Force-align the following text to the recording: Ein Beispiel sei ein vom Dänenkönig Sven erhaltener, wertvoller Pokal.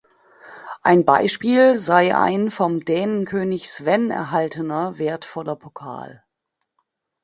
Ein 0.81 1.05
Beispiel 1.05 1.77
sei 1.77 2.17
ein 2.17 2.49
vom 2.49 2.83
Dänenkönig 2.83 3.69
Sven 3.71 4.09
erhaltener, 4.09 4.97
wertvoller 4.97 5.55
Pokal. 5.55 6.23